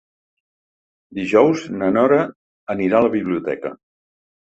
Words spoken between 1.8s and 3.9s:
na Nora anirà a la biblioteca.